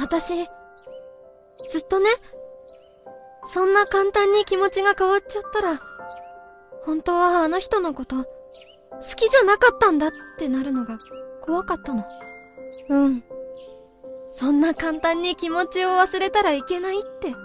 [0.00, 0.34] 私、
[1.68, 2.06] ずっとね、
[3.44, 5.80] そんな簡単に気持ちが変わっちゃったら、
[6.82, 8.24] 本当はあの人のこと、好
[9.16, 10.96] きじゃなかったんだってなるのが
[11.42, 12.04] 怖かったの。
[12.88, 13.24] うん。
[14.30, 17.30] そんな簡単に気持ちを忘れたらいけないって。
[17.30, 17.36] だ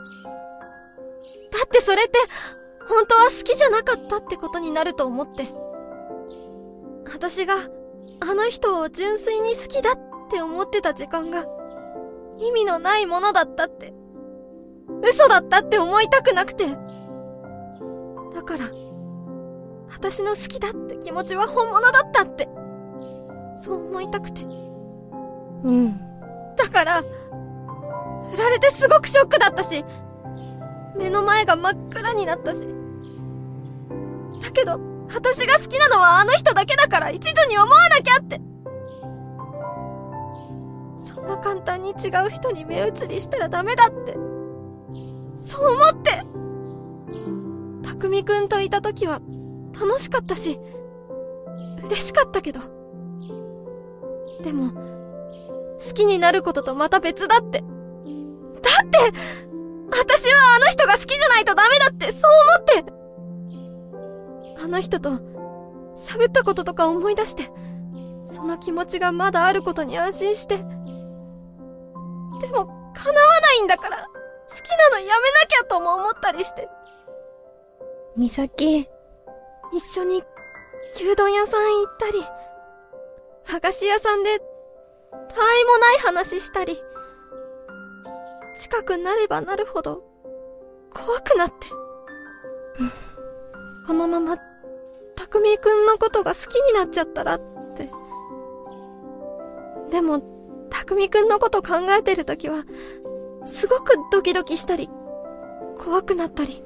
[1.65, 2.19] ってそれって、
[2.87, 5.47] 本当は好きじゃなかったってことになると思って。
[7.11, 7.55] 私が、
[8.19, 9.99] あの人を純粋に好きだっ
[10.29, 11.45] て思ってた時間が、
[12.39, 13.93] 意味のないものだったって、
[15.03, 16.65] 嘘だったって思いたくなくて。
[18.33, 18.69] だから、
[19.89, 22.49] 私の好きだって気持ちは本物だったって、
[23.55, 24.43] そう思いたくて。
[24.43, 25.99] うん。
[26.57, 27.01] だから、
[28.31, 29.85] 振られてすごくショックだったし、
[30.97, 32.67] 目の前が真っ暗になったし。
[34.41, 34.79] だけど、
[35.09, 38.41] 私が好きなのはあの人だけだから一途に思わなきゃって。
[41.23, 44.13] んな簡単に違う人に目移りしたらダメだって。
[45.35, 46.23] そう思って。
[47.87, 49.21] たくみくんといた時は
[49.79, 50.59] 楽しかったし、
[51.83, 52.59] 嬉しかったけど。
[54.41, 57.59] でも、好きになることとまた別だって。
[57.59, 58.99] だって
[59.91, 62.31] 私はあの人が好きじゃないとダメだってそう
[62.79, 62.85] 思っ
[64.55, 65.09] てあの人と
[65.95, 67.51] 喋ったこととか思い出して、
[68.25, 70.82] その気持ちがまだあることに安心して。
[72.43, 76.67] でも、叶わないんだから、好きなのやめなきゃとも思ったりして。
[78.17, 78.89] 美咲。
[79.71, 80.21] 一緒に、
[80.93, 82.21] 牛丼屋さん行ったり、
[83.49, 86.83] 和菓子屋さんで他愛もない話したり、
[88.55, 90.03] 近くなればなるほど、
[90.93, 91.69] 怖くなって。
[93.87, 94.37] このまま、
[95.15, 97.41] たくみくんのことが好きになっちゃったらっ
[97.73, 97.89] て。
[99.89, 100.32] でも、
[100.83, 102.65] たくみくんのこと考えてるときは、
[103.45, 104.89] すごくドキドキしたり、
[105.77, 106.61] 怖くなったり、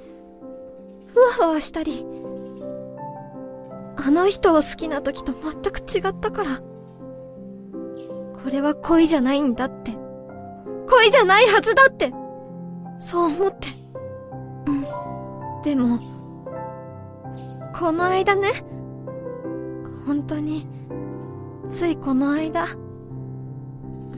[1.06, 2.04] ふわふわしたり、
[3.96, 6.62] あの人を好きな時と全く違ったから。
[8.44, 9.92] これは恋じゃないんだって。
[10.90, 12.12] 恋じゃないはずだって。
[12.98, 13.68] そう思って。
[14.66, 14.82] うん。
[15.62, 16.00] でも、
[17.80, 18.50] この間ね。
[20.08, 20.68] 本当に、
[21.68, 22.66] ついこの間。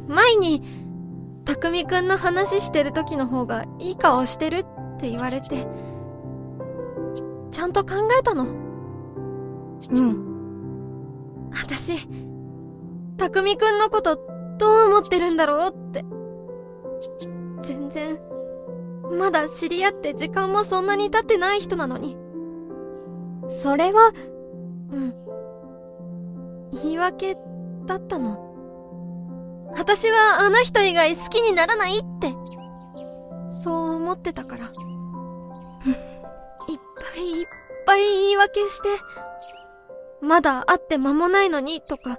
[0.10, 0.64] 前に、
[1.46, 4.64] たくみくんの話してる時の方がいい顔してるっ
[4.98, 5.68] て言われて、
[7.52, 8.46] ちゃんと考えたの？
[9.92, 11.50] うん。
[11.52, 12.08] 私、
[13.18, 14.16] たくみくんのこと
[14.58, 16.04] どう思ってるんだろうって。
[17.62, 18.20] 全然、
[19.18, 22.18] まだ知り合って時間もそんなに経ってない人なのに。
[23.62, 24.12] それは、
[24.92, 25.14] うん。
[26.84, 27.38] 言い訳
[27.86, 28.49] だったの。
[29.76, 32.34] 私はあの人以外好きにならないって。
[33.52, 34.66] そう思ってたから。
[36.68, 36.80] いっ
[37.14, 37.48] ぱいいっ
[37.86, 38.90] ぱい言い訳して、
[40.22, 42.18] まだ会って間もないのにとか、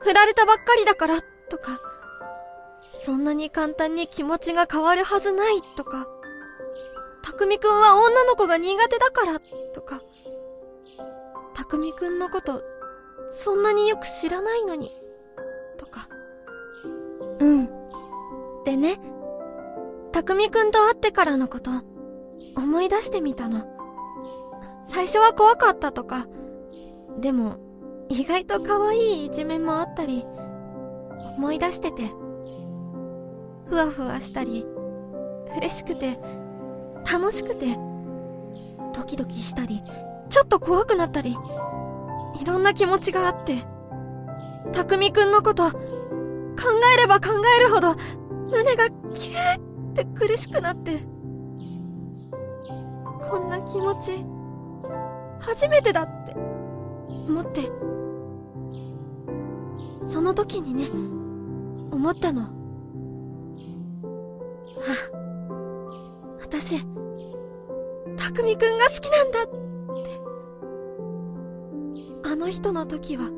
[0.00, 1.80] 振られたばっかりだから、とか、
[2.90, 6.06] そんなに簡単に気持ちが変わるはずないとか、
[7.22, 9.40] たくみくんは女の子が苦手だから
[9.74, 10.00] とか、
[11.54, 12.62] たくみくんのこと、
[13.30, 14.97] そんなによく知らないのに、
[18.68, 19.00] でね、
[20.12, 21.70] たくみくんと会ってからのこと、
[22.54, 23.64] 思い出してみたの。
[24.84, 26.26] 最初は怖かったとか、
[27.18, 27.56] でも、
[28.10, 30.26] 意外と可愛い一面もあったり、
[31.38, 32.10] 思い出してて、
[33.68, 34.66] ふわふわしたり、
[35.56, 36.20] 嬉しくて、
[37.10, 37.78] 楽しくて、
[38.92, 39.82] ドキドキしたり、
[40.28, 41.34] ちょっと怖くなったり、
[42.38, 43.54] いろんな気持ちがあって、
[44.72, 45.74] たくみくんのこと、考
[46.98, 47.28] えれば考
[47.58, 47.94] えるほど、
[48.50, 51.00] 胸がキューって苦しくなって、
[53.30, 54.24] こんな気持ち、
[55.38, 56.34] 初めてだって、
[57.28, 57.70] 思って、
[60.02, 60.88] その時にね、
[61.92, 62.42] 思ったの。
[62.42, 62.48] あ、
[66.40, 66.80] 私、
[68.16, 69.58] たくみくんが好きなんだって。
[72.30, 73.30] あの人の時は、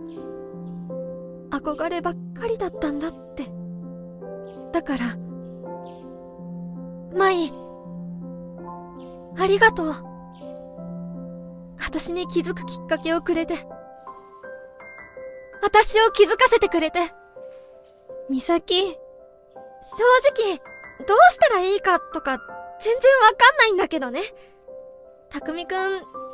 [1.51, 3.60] 憧ればっかりだったんだって。
[4.73, 5.17] だから、
[7.17, 7.53] 舞、
[9.39, 9.95] ありがとう。
[11.79, 13.55] 私に気づくきっかけをくれて。
[15.63, 17.01] 私を気づかせてくれて。
[18.31, 18.83] 美咲。
[18.83, 18.97] 正
[20.35, 20.59] 直、
[21.07, 22.39] どうしたらいいかとか、
[22.81, 24.21] 全然わかんないんだけどね。
[25.31, 25.77] たくみくん、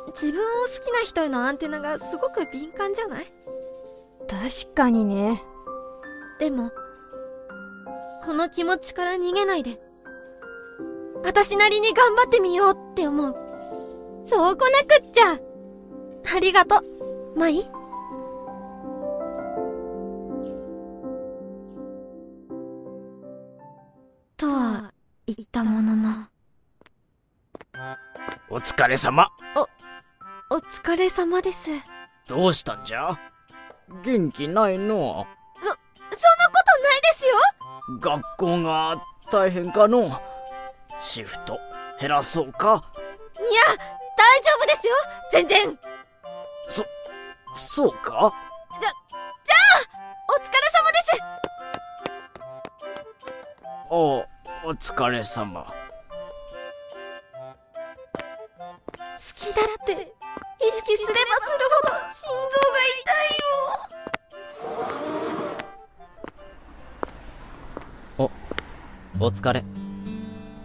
[0.07, 3.25] 自分を好きな人へのアンテナがすごく敏感じゃない？
[4.27, 5.41] 確かにね。
[6.39, 6.71] でも、
[8.27, 9.79] この気持ちから逃げないで。
[11.23, 13.33] 私なりに頑張ってみようって思う。
[14.25, 15.39] そうこなくっちゃ。
[16.35, 16.79] ありがと
[17.35, 17.61] う、マイ。
[24.35, 24.91] とは
[25.25, 26.27] 言ったものの。
[28.49, 29.29] お疲れ様。
[30.49, 31.71] お疲れ様です。
[32.27, 33.17] どうしたんじゃ？
[34.03, 35.25] 元気ないの？
[37.99, 39.01] 学校が
[39.31, 40.21] 大変かの？
[40.99, 41.59] シフト
[41.99, 42.83] 減らそうか？
[43.37, 43.61] いや、
[44.17, 44.93] 大丈夫ですよ。
[45.31, 45.79] 全然。
[46.67, 46.85] そ、
[47.53, 48.33] そうか？
[50.29, 51.17] お疲れ様です。
[53.89, 54.25] お、
[54.65, 55.65] お疲れ様。
[55.65, 55.73] 好
[59.33, 60.13] きだって、
[69.27, 69.61] お疲れ。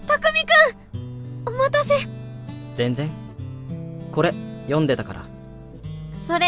[0.07, 1.95] たくみくんお待たせ。
[2.77, 3.11] 全然。
[4.13, 4.33] これ
[4.67, 5.23] 読んでたから。
[6.29, 6.47] それ、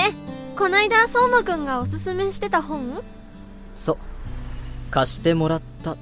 [0.57, 3.03] こないだ相馬くんがおすすめしてた本？
[3.75, 3.97] そう。
[4.93, 5.97] 貸してもらったっ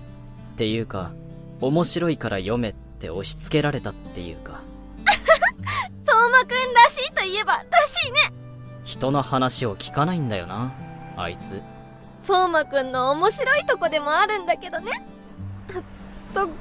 [0.57, 1.13] ていうか
[1.63, 4.61] 面白いから読めって押し付けられたっていうか。
[6.05, 8.19] 相馬くんらしいといえばらしいね。
[8.85, 10.75] 人の話を聞かないんだよな
[11.17, 11.63] あいつ。
[12.21, 15.07] 相馬くんの面白いとこでもあるんだけどね。
[15.75, 16.02] あ
[16.33, 16.57] とごめん。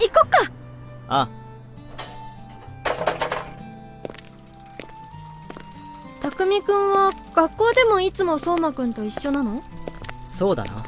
[0.00, 0.50] 行こっか。
[1.08, 1.28] あ。
[6.20, 9.62] たくみくんは学校でもいつも相馬くんと一緒なの？
[10.24, 10.84] そうだな。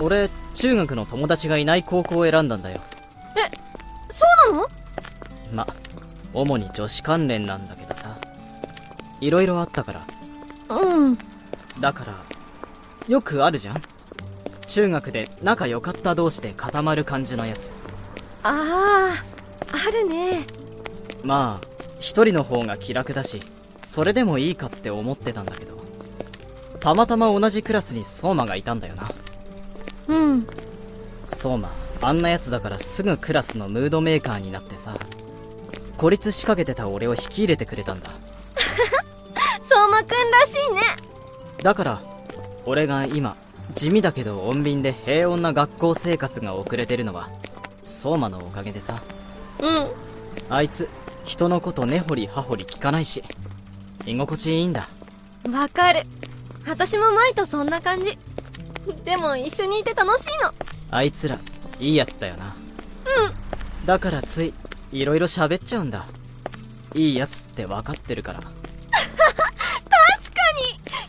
[0.00, 2.80] 俺中学の友達がいない高校を選んだんだよ。
[4.10, 4.68] そうなの？
[5.52, 5.66] ま
[6.32, 8.16] 主に女子関連なんだけどさ。
[9.20, 10.02] いろいろあったから。
[10.68, 11.18] うん。
[11.80, 12.14] だから
[13.08, 13.82] よくあるじゃん
[14.66, 17.70] 中学で仲良かった同士で固まる感じのやつ。
[18.42, 19.14] あ
[19.72, 20.46] ああるね。
[21.22, 21.66] まあ
[22.00, 23.40] 一人の方が気楽だし
[23.80, 25.74] それでもいいかって思ってたんだけど
[26.80, 29.10] たまたま同じクラスに相馬がいたんだよな。
[30.08, 30.46] うん。
[31.26, 31.72] 相馬
[32.02, 34.94] あんなやつだからすぐクラスのムードメーカーになってさ
[35.96, 38.10] 孤立しかけてた俺を引き入れてくれたんだ。
[39.66, 40.80] 相馬くんらしいね。
[41.62, 42.02] だから
[42.66, 43.36] 俺が今
[43.74, 47.28] 地味だけど穏便で平穏な学校生活が送れてるのは
[47.82, 49.02] 相馬のおかげでさ。
[49.60, 49.90] うん。
[50.48, 50.88] あいつ
[51.24, 53.22] 人のこと根掘り葉掘り聞かないし
[54.06, 54.88] 居心地いいんだ。
[55.50, 56.02] わかる。
[56.66, 58.18] 私も前とそんな感じ。
[59.04, 60.52] でも一緒にいて楽しいの。
[60.90, 61.38] あいつら
[61.80, 62.54] いいやつだよな。
[63.26, 63.86] うん。
[63.86, 64.54] だからつい
[64.92, 66.06] いろいろ喋っちゃうんだ。
[66.94, 68.40] いいやつって分かってるから。
[68.44, 68.52] 確か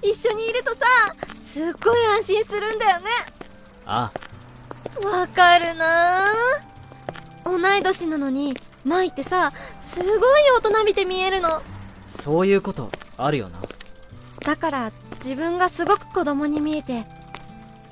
[0.02, 0.10] に。
[0.12, 0.86] 一緒にいるとさ
[1.56, 3.06] すっごい安心するんだよね。
[3.86, 4.12] あ。
[5.06, 6.26] わかるな。
[7.46, 8.54] ぁ同い年なのに
[8.84, 10.20] 舞ってさすごい
[10.60, 11.62] 大人びて見えるの。
[12.06, 13.62] そういうことあるよな。
[14.42, 14.92] だから
[15.24, 17.06] 自分がすごく子供に見えて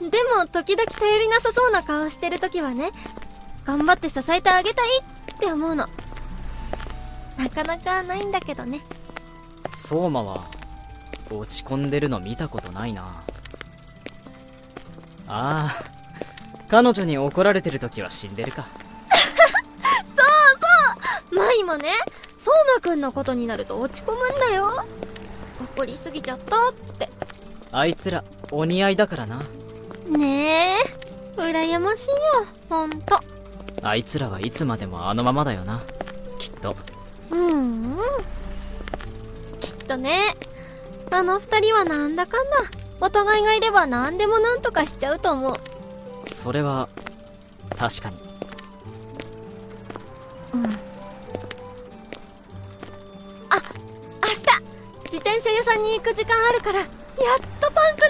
[0.01, 2.91] でも時々頼りなさそうな顔してる時はね
[3.63, 4.89] 頑張って支えてあげたい
[5.35, 5.87] って思うの。
[7.37, 8.81] なかなかないんだけどね。
[9.71, 10.49] 相馬は
[11.31, 13.23] 落ち込んでるの見たことないな
[15.27, 15.83] ああ
[16.69, 18.67] 彼女に怒られてる時は死んでるか。
[21.31, 21.89] 舞もね。
[22.39, 24.85] 相馬くんのことになると落ち込むんだよ。
[25.75, 27.09] 怒りすぎちゃったって。
[27.71, 29.41] あいつらお似合いだからな。
[30.09, 30.77] ねえ。
[31.35, 32.15] 羨ましいよ。
[32.69, 33.19] ほんと。
[33.81, 35.81] あいつらはいつまでもあのままだよな。
[36.37, 36.75] きっと。
[37.31, 37.97] うんうん。
[39.59, 40.19] きっとね。
[41.11, 42.57] あの二人はなんだかんだ
[43.03, 45.55] お互いがいれば何でもなんとかしちゃうと思う。
[46.25, 46.87] それは
[47.77, 48.17] 確かに。
[50.53, 50.65] うん。
[50.65, 50.69] あ
[54.21, 54.37] 明日
[55.03, 56.87] 自転車屋さんに行く時間あるからやっ
[57.59, 58.07] とパンク治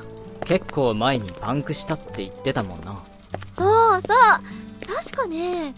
[0.00, 0.46] よ。
[0.46, 3.00] 結構前にパンクしたって言ってたもんな。
[3.56, 4.02] そうそう。
[5.04, 5.74] 確かね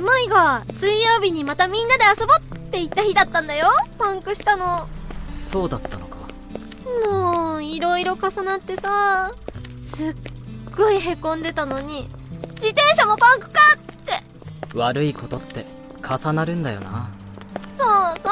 [0.00, 3.66] 舞が水曜日にまたみんなで遊ぼうって言った日だったんだよ。
[3.98, 4.88] パンクしたの。
[5.36, 6.03] そうだったのか
[7.10, 9.32] もういろいろ重なってさ
[9.76, 10.14] すっ
[10.76, 12.08] ごいへこんでたのに
[12.54, 14.76] 自転車もパンクかって。
[14.76, 15.66] 悪いことって
[16.02, 17.08] 重なるんだよな。
[17.78, 17.88] そう
[18.22, 18.30] そ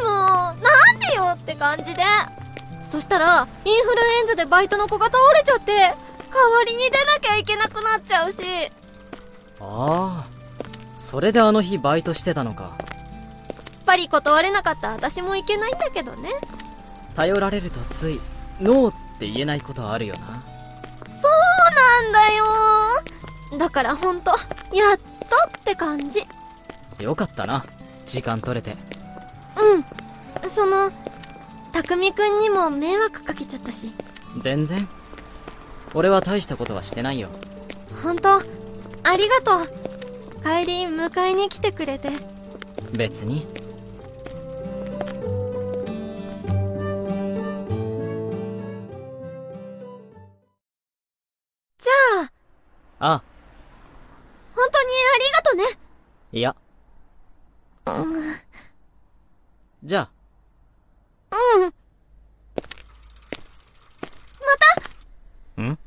[0.00, 0.04] う。
[0.04, 0.56] もうなん
[0.98, 2.02] でよって感じで。
[2.90, 5.96] そしたらインフルエンザでバイトの子が倒れちゃって代わ
[6.64, 8.42] りに出なきゃいけなくなっちゃうし。
[9.60, 10.26] ああ。
[10.96, 12.78] それであの日バイトしてたのか。
[13.60, 16.30] きっぱり断れなかった私もいけないんだけどね
[17.14, 18.20] 頼られるとつい
[18.60, 20.42] ノーって言えないことあるよな
[21.74, 24.30] なんだよだからほんと、
[24.72, 25.04] やっと
[25.60, 26.20] って感じ。
[26.98, 27.64] よかったな。
[28.06, 28.76] 時間取れて。
[29.56, 30.50] うん。
[30.50, 30.90] その、
[31.72, 33.92] たくみくんにも迷惑かけちゃったし。
[34.40, 34.88] 全然。
[35.94, 37.28] 俺は大したことはしてないよ。
[38.02, 39.68] ほんと、ありがとう。
[40.42, 42.10] 帰り迎えに来てくれて。
[42.92, 43.46] 別に。
[65.56, 65.60] あ。
[65.62, 65.66] うん。
[65.72, 65.78] ん